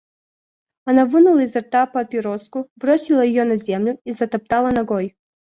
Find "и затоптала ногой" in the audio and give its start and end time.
4.07-5.15